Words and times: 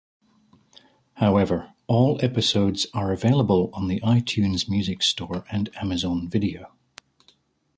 However, 1.17 1.73
all 1.85 2.17
episodes 2.25 2.87
are 2.91 3.11
available 3.13 3.69
on 3.71 3.87
the 3.87 3.99
iTunes 3.99 4.67
Music 4.67 5.03
Store 5.03 5.45
and 5.51 5.69
Amazon 5.77 6.27
Video. 6.27 6.71